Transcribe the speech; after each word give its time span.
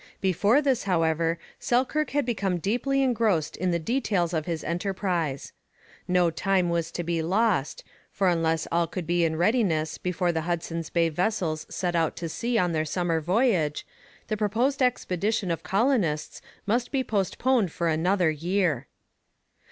Before 0.19 0.63
this, 0.63 0.85
however, 0.85 1.37
Selkirk 1.59 2.09
had 2.09 2.25
become 2.25 2.57
deeply 2.57 3.03
engrossed 3.03 3.55
in 3.55 3.69
the 3.69 3.77
details 3.77 4.33
of 4.33 4.47
his 4.47 4.63
enterprise. 4.63 5.53
No 6.07 6.31
time 6.31 6.71
was 6.71 6.89
to 6.93 7.03
be 7.03 7.21
lost, 7.21 7.83
for 8.11 8.27
unless 8.27 8.67
all 8.71 8.89
should 8.91 9.05
be 9.05 9.23
in 9.23 9.35
readiness 9.35 9.99
before 9.99 10.31
the 10.31 10.41
Hudson's 10.41 10.89
Bay 10.89 11.09
vessels 11.09 11.67
set 11.69 11.95
out 11.95 12.15
to 12.15 12.27
sea 12.29 12.57
on 12.57 12.71
their 12.71 12.83
summer 12.83 13.21
voyage, 13.21 13.85
the 14.27 14.35
proposed 14.37 14.81
expedition 14.81 15.51
of 15.51 15.61
colonists 15.61 16.41
must 16.65 16.91
be 16.91 17.03
postponed 17.03 17.71
for 17.71 17.87
another 17.87 18.31
year. 18.31 18.87